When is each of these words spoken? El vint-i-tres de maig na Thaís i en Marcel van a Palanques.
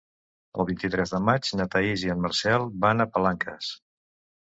El 0.63 0.67
vint-i-tres 0.69 1.13
de 1.17 1.19
maig 1.27 1.51
na 1.61 1.69
Thaís 1.77 2.07
i 2.09 2.13
en 2.17 2.27
Marcel 2.27 2.69
van 2.89 3.09
a 3.09 3.11
Palanques. 3.15 3.73